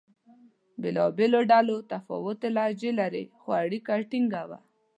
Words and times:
بېلابېلو 0.81 1.39
ډلو 1.51 1.75
متفاوتې 1.83 2.49
لهجې 2.57 2.91
لرلې؛ 2.99 3.25
خو 3.39 3.49
اړیکه 3.63 3.93
ټینګه 4.09 4.43
وه. 4.49 4.59